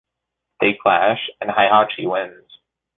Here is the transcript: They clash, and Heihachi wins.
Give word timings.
They 0.61 0.79
clash, 0.81 1.29
and 1.39 1.51
Heihachi 1.51 2.09
wins. 2.09 2.57